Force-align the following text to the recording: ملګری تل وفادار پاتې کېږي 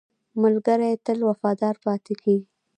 ملګری 0.41 0.91
تل 1.05 1.19
وفادار 1.29 1.75
پاتې 1.85 2.13
کېږي 2.21 2.45